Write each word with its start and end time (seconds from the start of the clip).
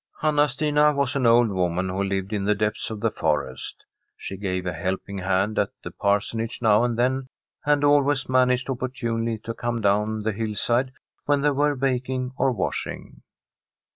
AxxA 0.23 0.47
SnxA 0.73 0.95
was 0.95 1.15
an 1.15 1.27
old 1.27 1.49
woman 1.51 1.87
who 1.89 2.01
lived 2.03 2.33
in 2.33 2.45
tbe 2.45 2.57
dcpdis 2.57 2.89
<rf 2.91 2.99
the 3.01 3.11
forest. 3.11 3.85
She 4.17 4.35
gave 4.35 4.65
a 4.65 4.73
helping 4.73 5.19
hand 5.19 5.57
«t 5.57 5.65
die 5.83 5.91
Pirsooage 6.01 6.59
now 6.59 6.83
and 6.83 6.97
then, 6.97 7.27
and 7.67 7.83
always 7.83 8.23
zaanaged 8.23 8.67
opportimely 8.75 9.43
to 9.43 9.53
come 9.53 9.79
down 9.79 10.23
the 10.23 10.31
hillside 10.31 10.91
vbea 11.27 11.43
they 11.43 11.51
were 11.51 11.75
baking 11.75 12.31
or 12.35 12.51
washing. 12.51 13.21